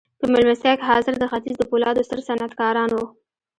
[0.19, 3.05] په مېلمستیا کې حاضر د ختیځ د پولادو ستر صنعتکاران وو